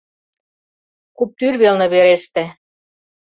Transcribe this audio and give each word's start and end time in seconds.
Куптӱр 1.17 1.53
велне 1.61 1.87
вереште. 1.93 2.43